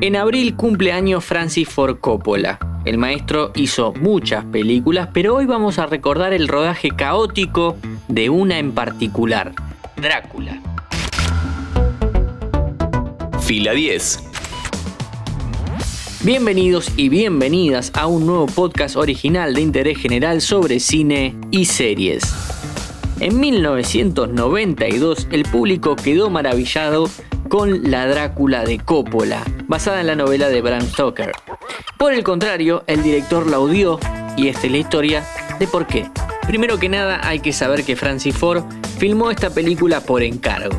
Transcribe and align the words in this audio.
En 0.00 0.16
abril 0.16 0.54
cumple 0.56 0.92
años 0.92 1.24
Francis 1.24 1.68
Ford 1.68 1.98
Coppola. 2.00 2.58
El 2.84 2.98
maestro 2.98 3.52
hizo 3.54 3.92
muchas 3.94 4.44
películas, 4.44 5.08
pero 5.12 5.36
hoy 5.36 5.46
vamos 5.46 5.78
a 5.78 5.86
recordar 5.86 6.32
el 6.32 6.48
rodaje 6.48 6.90
caótico 6.90 7.76
de 8.08 8.28
una 8.28 8.58
en 8.58 8.72
particular, 8.72 9.52
Drácula. 9.96 10.60
Fila 13.40 13.72
10. 13.72 14.30
Bienvenidos 16.24 16.92
y 16.96 17.08
bienvenidas 17.08 17.92
a 17.94 18.06
un 18.06 18.26
nuevo 18.26 18.46
podcast 18.46 18.96
original 18.96 19.54
de 19.54 19.60
interés 19.60 19.98
general 19.98 20.40
sobre 20.40 20.80
cine 20.80 21.34
y 21.50 21.66
series. 21.66 22.24
En 23.20 23.38
1992 23.38 25.28
el 25.30 25.44
público 25.44 25.94
quedó 25.96 26.30
maravillado 26.30 27.08
con 27.48 27.90
La 27.90 28.06
Drácula 28.08 28.64
de 28.64 28.78
Coppola, 28.78 29.44
basada 29.66 30.00
en 30.00 30.06
la 30.06 30.16
novela 30.16 30.48
de 30.48 30.60
Bram 30.60 30.82
Stoker. 30.82 31.32
Por 31.98 32.12
el 32.12 32.22
contrario, 32.24 32.84
el 32.86 33.02
director 33.02 33.46
la 33.46 33.58
odió 33.58 33.98
y 34.36 34.48
esta 34.48 34.66
es 34.66 34.72
la 34.72 34.78
historia 34.78 35.24
de 35.58 35.66
por 35.66 35.86
qué. 35.86 36.10
Primero 36.46 36.78
que 36.78 36.88
nada 36.88 37.20
hay 37.26 37.40
que 37.40 37.52
saber 37.52 37.84
que 37.84 37.96
Francis 37.96 38.36
Ford 38.36 38.64
filmó 38.98 39.30
esta 39.30 39.50
película 39.50 40.00
por 40.00 40.22
encargo. 40.22 40.76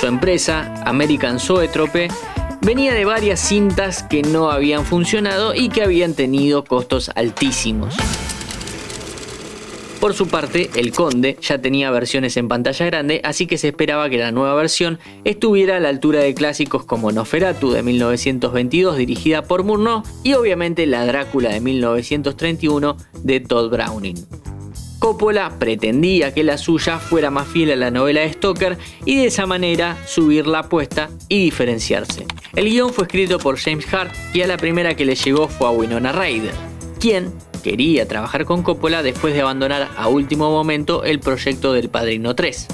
Su 0.00 0.06
empresa, 0.06 0.74
American 0.84 1.38
Zoetrope, 1.38 2.08
venía 2.60 2.94
de 2.94 3.04
varias 3.04 3.40
cintas 3.40 4.02
que 4.02 4.22
no 4.22 4.50
habían 4.50 4.84
funcionado 4.84 5.54
y 5.54 5.68
que 5.68 5.82
habían 5.82 6.14
tenido 6.14 6.64
costos 6.64 7.10
altísimos. 7.14 7.94
Por 10.04 10.12
su 10.12 10.28
parte, 10.28 10.68
el 10.76 10.92
Conde 10.92 11.38
ya 11.40 11.62
tenía 11.62 11.90
versiones 11.90 12.36
en 12.36 12.46
pantalla 12.46 12.84
grande, 12.84 13.22
así 13.24 13.46
que 13.46 13.56
se 13.56 13.68
esperaba 13.68 14.10
que 14.10 14.18
la 14.18 14.32
nueva 14.32 14.54
versión 14.54 14.98
estuviera 15.24 15.78
a 15.78 15.80
la 15.80 15.88
altura 15.88 16.20
de 16.20 16.34
clásicos 16.34 16.84
como 16.84 17.10
Noferatu 17.10 17.70
de 17.70 17.82
1922 17.82 18.98
dirigida 18.98 19.40
por 19.44 19.64
Murnau 19.64 20.02
y 20.22 20.34
obviamente 20.34 20.84
La 20.84 21.06
Drácula 21.06 21.54
de 21.54 21.62
1931 21.62 22.98
de 23.22 23.40
Todd 23.40 23.70
Browning. 23.70 24.26
Coppola 24.98 25.58
pretendía 25.58 26.34
que 26.34 26.44
la 26.44 26.58
suya 26.58 26.98
fuera 26.98 27.30
más 27.30 27.48
fiel 27.48 27.70
a 27.70 27.76
la 27.76 27.90
novela 27.90 28.20
de 28.20 28.34
Stoker 28.34 28.76
y 29.06 29.16
de 29.16 29.28
esa 29.28 29.46
manera 29.46 29.96
subir 30.06 30.46
la 30.46 30.58
apuesta 30.58 31.08
y 31.30 31.44
diferenciarse. 31.44 32.26
El 32.54 32.68
guion 32.68 32.92
fue 32.92 33.04
escrito 33.04 33.38
por 33.38 33.56
James 33.56 33.86
Hart 33.90 34.12
y 34.34 34.42
a 34.42 34.46
la 34.46 34.58
primera 34.58 34.94
que 34.94 35.06
le 35.06 35.14
llegó 35.14 35.48
fue 35.48 35.66
a 35.66 35.70
Winona 35.70 36.12
Ryder, 36.12 36.52
quien 37.00 37.32
quería 37.64 38.06
trabajar 38.06 38.44
con 38.44 38.62
Coppola 38.62 39.02
después 39.02 39.32
de 39.32 39.40
abandonar 39.40 39.88
a 39.96 40.08
último 40.08 40.50
momento 40.50 41.02
el 41.02 41.18
proyecto 41.18 41.72
del 41.72 41.88
Padrino 41.88 42.34
3. 42.34 42.68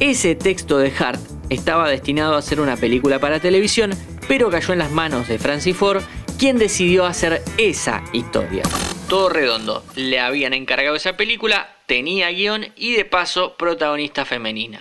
Ese 0.00 0.34
texto 0.34 0.78
de 0.78 0.92
Hart 0.98 1.20
estaba 1.50 1.88
destinado 1.88 2.34
a 2.34 2.42
ser 2.42 2.60
una 2.60 2.76
película 2.76 3.20
para 3.20 3.38
televisión, 3.38 3.92
pero 4.26 4.50
cayó 4.50 4.72
en 4.72 4.80
las 4.80 4.90
manos 4.90 5.28
de 5.28 5.38
Francis 5.38 5.76
Ford, 5.76 6.02
quien 6.36 6.58
decidió 6.58 7.06
hacer 7.06 7.42
esa 7.58 8.02
historia. 8.12 8.64
Todo 9.08 9.28
redondo, 9.28 9.84
le 9.94 10.18
habían 10.18 10.52
encargado 10.52 10.96
esa 10.96 11.16
película, 11.16 11.76
tenía 11.86 12.28
guion 12.30 12.66
y 12.74 12.94
de 12.94 13.04
paso 13.04 13.56
protagonista 13.56 14.24
femenina. 14.24 14.80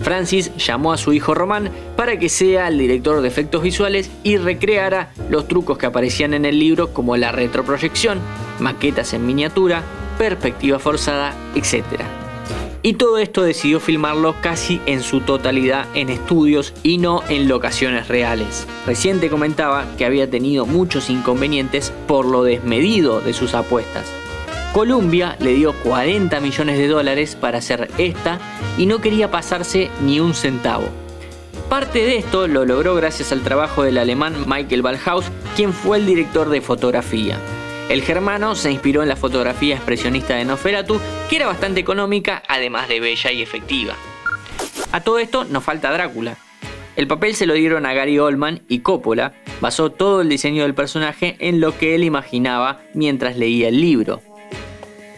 Francis 0.00 0.54
llamó 0.56 0.92
a 0.92 0.98
su 0.98 1.12
hijo 1.12 1.34
Román 1.34 1.70
para 1.96 2.18
que 2.18 2.28
sea 2.28 2.68
el 2.68 2.78
director 2.78 3.20
de 3.20 3.28
efectos 3.28 3.62
visuales 3.62 4.10
y 4.22 4.36
recreara 4.36 5.12
los 5.30 5.48
trucos 5.48 5.78
que 5.78 5.86
aparecían 5.86 6.34
en 6.34 6.44
el 6.44 6.58
libro 6.58 6.92
como 6.92 7.16
la 7.16 7.32
retroproyección, 7.32 8.18
maquetas 8.60 9.14
en 9.14 9.26
miniatura, 9.26 9.82
perspectiva 10.18 10.78
forzada, 10.78 11.34
etc. 11.54 11.84
Y 12.82 12.94
todo 12.94 13.18
esto 13.18 13.42
decidió 13.42 13.80
filmarlo 13.80 14.36
casi 14.40 14.80
en 14.86 15.02
su 15.02 15.20
totalidad 15.20 15.86
en 15.94 16.08
estudios 16.08 16.72
y 16.82 16.98
no 16.98 17.22
en 17.28 17.48
locaciones 17.48 18.08
reales. 18.08 18.66
Reciente 18.86 19.28
comentaba 19.28 19.86
que 19.98 20.04
había 20.04 20.30
tenido 20.30 20.66
muchos 20.66 21.10
inconvenientes 21.10 21.92
por 22.06 22.26
lo 22.26 22.44
desmedido 22.44 23.20
de 23.20 23.32
sus 23.32 23.54
apuestas 23.54 24.06
Columbia 24.76 25.38
le 25.40 25.54
dio 25.54 25.72
40 25.72 26.38
millones 26.40 26.76
de 26.76 26.86
dólares 26.86 27.34
para 27.34 27.56
hacer 27.56 27.88
esta 27.96 28.38
y 28.76 28.84
no 28.84 29.00
quería 29.00 29.30
pasarse 29.30 29.88
ni 30.02 30.20
un 30.20 30.34
centavo. 30.34 30.86
Parte 31.70 32.00
de 32.00 32.18
esto 32.18 32.46
lo 32.46 32.66
logró 32.66 32.94
gracias 32.94 33.32
al 33.32 33.40
trabajo 33.40 33.84
del 33.84 33.96
alemán 33.96 34.44
Michael 34.46 34.82
Ballhaus, 34.82 35.24
quien 35.56 35.72
fue 35.72 35.96
el 35.96 36.04
director 36.04 36.50
de 36.50 36.60
fotografía. 36.60 37.38
El 37.88 38.02
germano 38.02 38.54
se 38.54 38.70
inspiró 38.70 39.02
en 39.02 39.08
la 39.08 39.16
fotografía 39.16 39.76
expresionista 39.76 40.34
de 40.34 40.44
Noferatu, 40.44 41.00
que 41.30 41.36
era 41.36 41.46
bastante 41.46 41.80
económica, 41.80 42.42
además 42.46 42.86
de 42.90 43.00
bella 43.00 43.32
y 43.32 43.40
efectiva. 43.40 43.94
A 44.92 45.00
todo 45.00 45.18
esto 45.18 45.44
nos 45.44 45.64
falta 45.64 45.90
Drácula. 45.90 46.36
El 46.96 47.06
papel 47.06 47.34
se 47.34 47.46
lo 47.46 47.54
dieron 47.54 47.86
a 47.86 47.94
Gary 47.94 48.18
Oldman 48.18 48.60
y 48.68 48.80
Coppola 48.80 49.32
basó 49.62 49.90
todo 49.90 50.20
el 50.20 50.28
diseño 50.28 50.64
del 50.64 50.74
personaje 50.74 51.36
en 51.38 51.60
lo 51.62 51.78
que 51.78 51.94
él 51.94 52.04
imaginaba 52.04 52.82
mientras 52.92 53.38
leía 53.38 53.68
el 53.68 53.80
libro. 53.80 54.20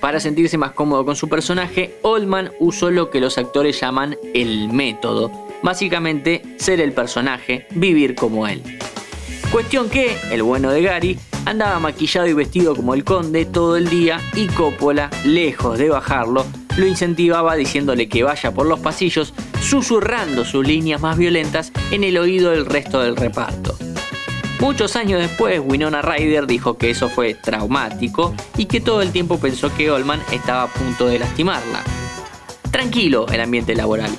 Para 0.00 0.20
sentirse 0.20 0.58
más 0.58 0.72
cómodo 0.72 1.04
con 1.04 1.16
su 1.16 1.28
personaje, 1.28 1.96
Oldman 2.02 2.52
usó 2.60 2.90
lo 2.90 3.10
que 3.10 3.20
los 3.20 3.36
actores 3.36 3.80
llaman 3.80 4.16
el 4.32 4.72
método, 4.72 5.30
básicamente 5.62 6.42
ser 6.56 6.80
el 6.80 6.92
personaje, 6.92 7.66
vivir 7.70 8.14
como 8.14 8.46
él. 8.46 8.62
Cuestión 9.50 9.88
que, 9.88 10.16
el 10.30 10.42
bueno 10.42 10.70
de 10.70 10.82
Gary, 10.82 11.18
andaba 11.46 11.80
maquillado 11.80 12.28
y 12.28 12.32
vestido 12.32 12.76
como 12.76 12.94
el 12.94 13.02
conde 13.02 13.44
todo 13.44 13.76
el 13.76 13.88
día 13.88 14.20
y 14.34 14.46
Coppola, 14.46 15.10
lejos 15.24 15.78
de 15.78 15.88
bajarlo, 15.88 16.46
lo 16.76 16.86
incentivaba 16.86 17.56
diciéndole 17.56 18.08
que 18.08 18.22
vaya 18.22 18.52
por 18.52 18.66
los 18.66 18.78
pasillos, 18.78 19.34
susurrando 19.60 20.44
sus 20.44 20.64
líneas 20.64 21.00
más 21.00 21.18
violentas 21.18 21.72
en 21.90 22.04
el 22.04 22.18
oído 22.18 22.50
del 22.50 22.66
resto 22.66 23.00
del 23.00 23.16
reparto. 23.16 23.87
Muchos 24.60 24.96
años 24.96 25.20
después, 25.20 25.60
Winona 25.64 26.02
Ryder 26.02 26.46
dijo 26.46 26.76
que 26.76 26.90
eso 26.90 27.08
fue 27.08 27.34
traumático 27.34 28.34
y 28.56 28.66
que 28.66 28.80
todo 28.80 29.02
el 29.02 29.12
tiempo 29.12 29.38
pensó 29.38 29.72
que 29.74 29.90
Olman 29.90 30.20
estaba 30.32 30.64
a 30.64 30.66
punto 30.66 31.06
de 31.06 31.20
lastimarla. 31.20 31.82
Tranquilo 32.72 33.26
el 33.28 33.40
ambiente 33.40 33.76
laboral. 33.76 34.10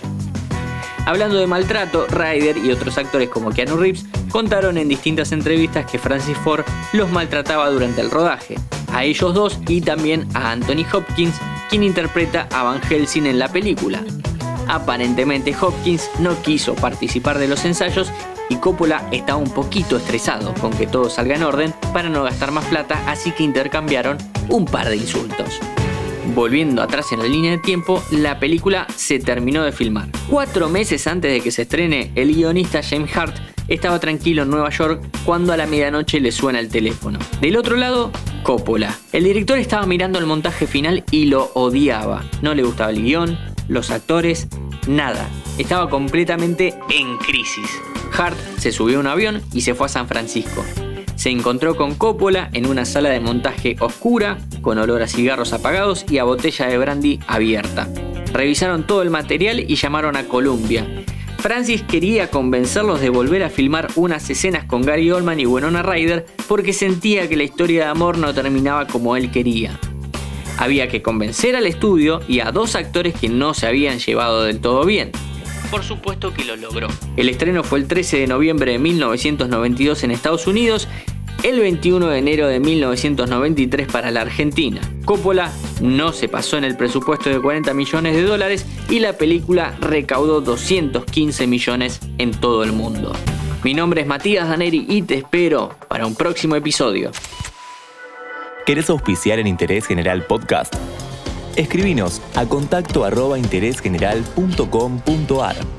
Hablando 1.05 1.37
de 1.37 1.47
maltrato, 1.47 2.07
Ryder 2.07 2.57
y 2.57 2.71
otros 2.71 2.97
actores 2.97 3.29
como 3.29 3.51
Keanu 3.51 3.77
Reeves 3.77 4.05
contaron 4.31 4.77
en 4.77 4.87
distintas 4.87 5.31
entrevistas 5.33 5.89
que 5.89 5.99
Francis 5.99 6.37
Ford 6.37 6.63
los 6.93 7.09
maltrataba 7.09 7.69
durante 7.69 7.99
el 7.99 8.09
rodaje. 8.09 8.55
A 8.93 9.03
ellos 9.03 9.33
dos 9.33 9.59
y 9.67 9.81
también 9.81 10.27
a 10.33 10.51
Anthony 10.51 10.85
Hopkins, 10.93 11.35
quien 11.69 11.83
interpreta 11.83 12.47
a 12.51 12.63
Van 12.63 12.81
Helsing 12.81 13.25
en 13.25 13.39
la 13.39 13.49
película. 13.49 14.03
Aparentemente 14.67 15.55
Hopkins 15.59 16.09
no 16.19 16.41
quiso 16.43 16.75
participar 16.75 17.39
de 17.39 17.47
los 17.47 17.65
ensayos 17.65 18.11
y 18.49 18.57
Coppola 18.57 19.07
estaba 19.11 19.39
un 19.39 19.51
poquito 19.51 19.97
estresado 19.97 20.53
con 20.55 20.71
que 20.71 20.87
todo 20.87 21.09
salga 21.09 21.35
en 21.35 21.43
orden 21.43 21.73
para 21.93 22.09
no 22.09 22.23
gastar 22.23 22.51
más 22.51 22.65
plata, 22.65 23.01
así 23.07 23.31
que 23.31 23.43
intercambiaron 23.43 24.17
un 24.49 24.65
par 24.65 24.89
de 24.89 24.97
insultos. 24.97 25.59
Volviendo 26.35 26.81
atrás 26.81 27.11
en 27.11 27.19
la 27.19 27.25
línea 27.25 27.51
de 27.51 27.57
tiempo, 27.57 28.03
la 28.11 28.39
película 28.39 28.85
se 28.95 29.19
terminó 29.19 29.63
de 29.63 29.71
filmar. 29.71 30.09
Cuatro 30.29 30.69
meses 30.69 31.07
antes 31.07 31.31
de 31.31 31.41
que 31.41 31.51
se 31.51 31.63
estrene, 31.63 32.11
el 32.15 32.33
guionista 32.33 32.81
James 32.83 33.15
Hart 33.15 33.35
estaba 33.67 33.99
tranquilo 33.99 34.43
en 34.43 34.49
Nueva 34.49 34.69
York 34.69 35.03
cuando 35.25 35.53
a 35.53 35.57
la 35.57 35.65
medianoche 35.65 36.19
le 36.19 36.31
suena 36.31 36.59
el 36.59 36.69
teléfono. 36.69 37.19
Del 37.41 37.57
otro 37.57 37.77
lado, 37.77 38.11
Coppola. 38.43 38.95
El 39.11 39.23
director 39.23 39.57
estaba 39.57 39.85
mirando 39.85 40.19
el 40.19 40.25
montaje 40.25 40.67
final 40.67 41.03
y 41.11 41.25
lo 41.25 41.51
odiaba. 41.53 42.23
No 42.41 42.53
le 42.53 42.63
gustaba 42.63 42.91
el 42.91 43.03
guion, 43.03 43.37
los 43.67 43.91
actores, 43.91 44.47
nada. 44.87 45.27
Estaba 45.57 45.89
completamente 45.89 46.75
en 46.89 47.17
crisis. 47.17 47.69
Hart 48.19 48.37
se 48.57 48.73
subió 48.73 48.97
a 48.97 48.99
un 48.99 49.07
avión 49.07 49.41
y 49.53 49.61
se 49.61 49.73
fue 49.73 49.85
a 49.85 49.89
San 49.89 50.07
Francisco. 50.07 50.65
Se 51.15 51.29
encontró 51.29 51.77
con 51.77 51.95
Coppola 51.95 52.49
en 52.51 52.65
una 52.65 52.83
sala 52.83 53.09
de 53.09 53.21
montaje 53.21 53.77
oscura, 53.79 54.37
con 54.61 54.77
olor 54.77 55.01
a 55.01 55.07
cigarros 55.07 55.53
apagados 55.53 56.05
y 56.09 56.17
a 56.17 56.25
botella 56.25 56.67
de 56.67 56.77
brandy 56.77 57.19
abierta. 57.27 57.87
Revisaron 58.33 58.85
todo 58.85 59.03
el 59.03 59.09
material 59.09 59.61
y 59.61 59.75
llamaron 59.75 60.17
a 60.17 60.25
Columbia. 60.25 60.85
Francis 61.39 61.81
quería 61.83 62.29
convencerlos 62.29 62.99
de 62.99 63.09
volver 63.09 63.43
a 63.43 63.49
filmar 63.49 63.87
unas 63.95 64.29
escenas 64.29 64.65
con 64.65 64.81
Gary 64.81 65.09
Oldman 65.11 65.39
y 65.39 65.45
Winona 65.45 65.81
Ryder 65.81 66.25
porque 66.49 66.73
sentía 66.73 67.29
que 67.29 67.37
la 67.37 67.43
historia 67.43 67.85
de 67.85 67.89
amor 67.89 68.17
no 68.17 68.33
terminaba 68.33 68.85
como 68.87 69.15
él 69.15 69.31
quería. 69.31 69.79
Había 70.57 70.89
que 70.89 71.01
convencer 71.01 71.55
al 71.55 71.65
estudio 71.65 72.19
y 72.27 72.41
a 72.41 72.51
dos 72.51 72.75
actores 72.75 73.13
que 73.13 73.29
no 73.29 73.53
se 73.53 73.67
habían 73.67 73.99
llevado 73.99 74.43
del 74.43 74.59
todo 74.59 74.83
bien 74.83 75.13
por 75.69 75.83
supuesto 75.83 76.33
que 76.33 76.45
lo 76.45 76.55
logró. 76.55 76.87
El 77.17 77.29
estreno 77.29 77.63
fue 77.63 77.79
el 77.79 77.87
13 77.87 78.17
de 78.17 78.27
noviembre 78.27 78.73
de 78.73 78.79
1992 78.79 80.03
en 80.03 80.11
Estados 80.11 80.47
Unidos, 80.47 80.87
el 81.43 81.59
21 81.59 82.07
de 82.07 82.19
enero 82.19 82.47
de 82.47 82.59
1993 82.59 83.87
para 83.87 84.11
la 84.11 84.21
Argentina. 84.21 84.81
Coppola 85.05 85.51
no 85.81 86.11
se 86.11 86.27
pasó 86.27 86.57
en 86.57 86.65
el 86.65 86.75
presupuesto 86.75 87.29
de 87.29 87.39
40 87.39 87.73
millones 87.73 88.15
de 88.15 88.23
dólares 88.23 88.65
y 88.89 88.99
la 88.99 89.13
película 89.13 89.75
recaudó 89.79 90.41
215 90.41 91.47
millones 91.47 91.99
en 92.17 92.31
todo 92.31 92.63
el 92.63 92.73
mundo. 92.73 93.13
Mi 93.63 93.73
nombre 93.73 94.01
es 94.01 94.07
Matías 94.07 94.47
Daneri 94.47 94.85
y 94.87 95.01
te 95.01 95.15
espero 95.15 95.75
para 95.87 96.05
un 96.05 96.15
próximo 96.15 96.55
episodio. 96.55 97.11
¿Querés 98.65 98.89
auspiciar 98.89 99.39
en 99.39 99.47
Interés 99.47 99.87
General 99.87 100.23
Podcast? 100.25 100.75
Escribinos 101.59 102.21
a 102.35 102.45
contacto 102.45 103.03
arroba 103.03 103.37
interésgeneral.com.ar. 103.37 105.78